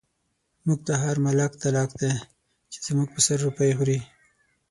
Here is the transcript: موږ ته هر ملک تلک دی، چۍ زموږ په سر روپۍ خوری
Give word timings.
موږ 0.65 0.79
ته 0.87 0.93
هر 1.03 1.15
ملک 1.25 1.51
تلک 1.61 1.89
دی، 2.01 2.13
چۍ 2.71 2.79
زموږ 2.87 3.07
په 3.13 3.19
سر 3.25 3.37
روپۍ 3.47 3.71
خوری 3.77 3.99